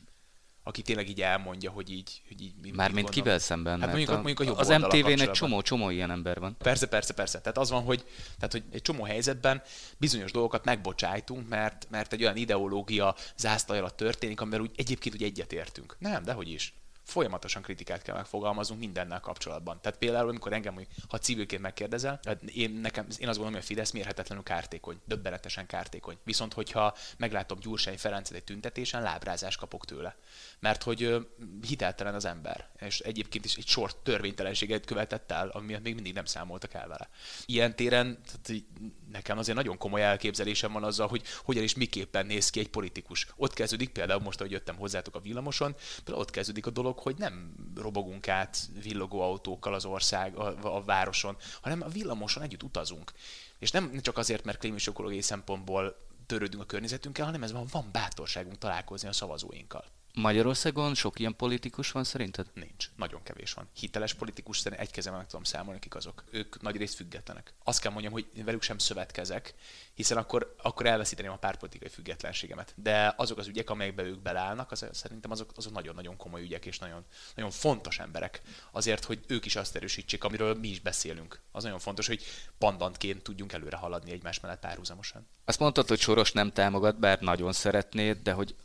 [0.63, 2.21] aki tényleg így elmondja, hogy így...
[2.27, 3.79] Hogy így Mármint kivel szemben?
[3.79, 6.55] Hát mondjuk, a, mondjuk a jobb Az MTV-n egy csomó-csomó ilyen ember van.
[6.57, 7.39] Persze, persze, persze.
[7.39, 8.03] Tehát az van, hogy,
[8.35, 9.61] tehát, hogy egy csomó helyzetben
[9.97, 15.23] bizonyos dolgokat megbocsájtunk, mert, mert egy olyan ideológia zászlaj alatt történik, amivel úgy egyébként úgy
[15.23, 15.95] egyetértünk.
[15.99, 16.73] Nem, dehogy is
[17.03, 19.81] folyamatosan kritikát kell megfogalmazunk mindennel kapcsolatban.
[19.81, 23.61] Tehát például, amikor engem, hogy ha civilként megkérdezel, hát én, nekem, én azt gondolom, hogy
[23.61, 26.17] a Fidesz mérhetetlenül kártékony, döbbenetesen kártékony.
[26.23, 30.15] Viszont, hogyha meglátom Gyurcsány Ferencet egy tüntetésen, lábrázást kapok tőle.
[30.59, 31.27] Mert hogy
[31.67, 36.25] hiteltelen az ember, és egyébként is egy sor törvénytelenséget követett el, ami még mindig nem
[36.25, 37.09] számoltak el vele.
[37.45, 38.63] Ilyen téren tehát
[39.11, 43.27] nekem azért nagyon komoly elképzelésem van azzal, hogy hogyan és miképpen néz ki egy politikus.
[43.35, 47.15] Ott kezdődik például most, ahogy jöttem hozzátok a villamoson, például ott kezdődik a dolog, hogy
[47.17, 53.11] nem robogunk át villogó autókkal az ország, a, a városon, hanem a villamoson együtt utazunk.
[53.59, 57.89] És nem csak azért, mert klímai ökológiai szempontból törődünk a környezetünkkel, hanem ez van, van
[57.91, 59.85] bátorságunk találkozni a szavazóinkkal.
[60.15, 62.47] Magyarországon sok ilyen politikus van szerinted?
[62.53, 62.89] Nincs.
[62.95, 63.69] Nagyon kevés van.
[63.73, 66.23] Hiteles politikus szerint egy kezemben meg tudom számolni, kik azok.
[66.31, 67.53] Ők nagy részt függetlenek.
[67.63, 69.53] Azt kell mondjam, hogy velük sem szövetkezek,
[69.93, 72.73] hiszen akkor, akkor elveszíteném a párpolitikai függetlenségemet.
[72.75, 76.79] De azok az ügyek, amelyekbe ők beleállnak, az, szerintem azok, azok nagyon-nagyon komoly ügyek és
[76.79, 78.41] nagyon, nagyon fontos emberek.
[78.71, 81.41] Azért, hogy ők is azt erősítsék, amiről mi is beszélünk.
[81.51, 82.23] Az nagyon fontos, hogy
[82.57, 85.27] pandantként tudjunk előre haladni egymás mellett párhuzamosan.
[85.45, 88.55] Azt mondtad, hogy Soros nem támogat, bár nagyon szeretnéd, de hogy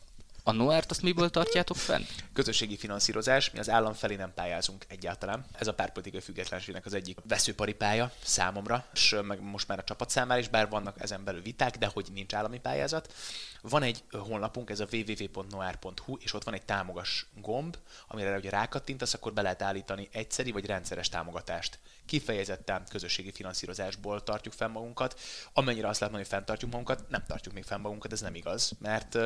[0.49, 2.03] a Noárt azt miből tartjátok fenn?
[2.33, 5.45] Közösségi finanszírozás, mi az állam felé nem pályázunk egyáltalán.
[5.59, 10.41] Ez a párpolitikai függetlenségnek az egyik veszőparipája számomra, és meg most már a csapat számára
[10.41, 13.15] is, bár vannak ezen belül viták, de hogy nincs állami pályázat.
[13.61, 19.15] Van egy honlapunk, ez a www.noár.hu, és ott van egy támogas gomb, amire ugye rákattintasz,
[19.15, 21.79] akkor be lehet állítani egyszeri vagy rendszeres támogatást.
[22.07, 25.21] Kifejezetten közösségi finanszírozásból tartjuk fenn magunkat.
[25.53, 28.73] Amennyire azt lehet mondani, hogy fenntartjuk magunkat, nem tartjuk még fenn magunkat, ez nem igaz,
[28.79, 29.19] mert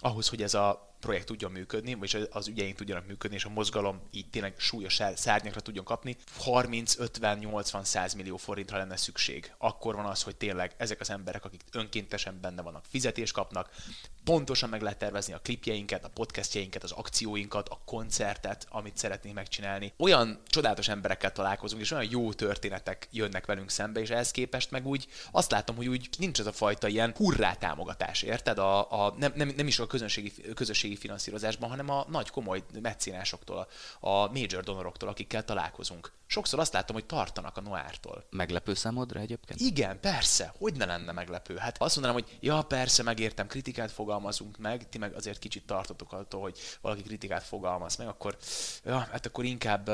[0.00, 4.00] ahhoz, hogy ez a projekt tudjon működni, vagy az ügyeink tudjanak működni, és a mozgalom
[4.10, 9.52] így tényleg súlyos szárnyakra tudjon kapni, 30, 50, 80, 100 millió forintra lenne szükség.
[9.58, 13.70] Akkor van az, hogy tényleg ezek az emberek, akik önkéntesen benne vannak, fizetést kapnak,
[14.24, 19.92] pontosan meg lehet tervezni a klipjeinket, a podcastjeinket, az akcióinkat, a koncertet, amit szeretnénk megcsinálni.
[19.96, 24.86] Olyan csodálatos emberekkel találkozunk, és olyan jó történetek jönnek velünk szembe, és ehhez képest meg
[24.86, 28.58] úgy azt látom, hogy úgy nincs ez a fajta ilyen hurrá támogatás, érted?
[28.58, 33.68] A, a, nem, nem, nem is a közönségi, közösségi finanszírozásban, hanem a nagy komoly meccénásoktól,
[34.00, 36.12] a, a major donoroktól, akikkel találkozunk.
[36.26, 38.24] Sokszor azt látom, hogy tartanak a Noártól.
[38.30, 39.60] Meglepő számodra egyébként?
[39.60, 40.54] Igen, persze.
[40.58, 41.56] Hogy ne lenne meglepő?
[41.56, 46.12] Hát azt mondanám, hogy ja, persze, megértem, kritikát fogalmazunk meg, ti meg azért kicsit tartotok
[46.12, 48.36] attól, hogy valaki kritikát fogalmaz meg, akkor,
[48.84, 49.90] ja, hát akkor inkább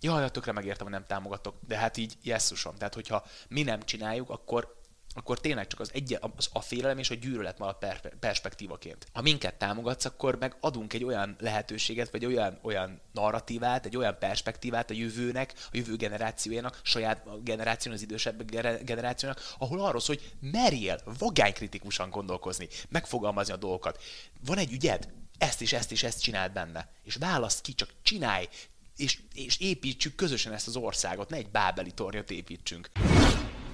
[0.00, 2.76] Jaj, ja, tökre megértem, hogy nem támogatok, de hát így jesszusom.
[2.76, 4.76] Tehát, hogyha mi nem csináljuk, akkor
[5.16, 9.06] akkor tényleg csak az, egy, az a félelem és a gyűlölet marad per, perspektívaként.
[9.12, 14.16] Ha minket támogatsz, akkor meg adunk egy olyan lehetőséget, vagy olyan, olyan narratívát, egy olyan
[14.18, 18.50] perspektívát a jövőnek, a jövő generációjának, saját generáción, az idősebb
[18.84, 24.02] generációnak, ahol arról szól, hogy merjél vagánykritikusan gondolkozni, megfogalmazni a dolgokat.
[24.44, 26.88] Van egy ügyed, ezt is, ezt is, ezt csináld benne.
[27.04, 28.48] És választ ki, csak csinálj,
[28.96, 32.90] és, és építsük közösen ezt az országot, ne egy bábeli tornyot építsünk.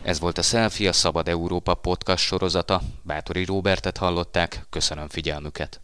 [0.03, 2.81] Ez volt a Selfie, a Szabad Európa podcast sorozata.
[3.03, 5.81] Bátori Róbertet hallották, köszönöm figyelmüket.